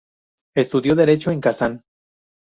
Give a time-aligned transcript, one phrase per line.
[0.57, 1.83] Estudió Derecho en Kazán.